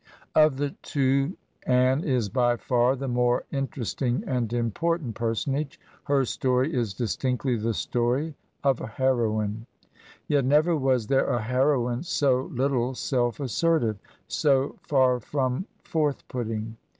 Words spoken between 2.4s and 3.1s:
far the